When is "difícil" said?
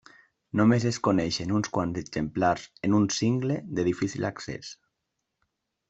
3.93-4.31